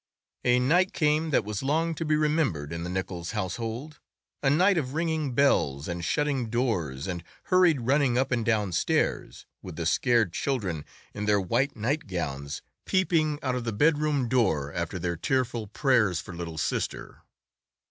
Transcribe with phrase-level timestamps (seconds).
[0.43, 4.95] A night came that was long to be remembered in the Nichols household—a night of
[4.95, 10.33] ringing bells and shutting doors and hurried running up and down stairs, with the scared
[10.33, 15.67] children in their white night gowns peeping out of the bedroom door after their tearful
[15.67, 17.21] prayers for little sister.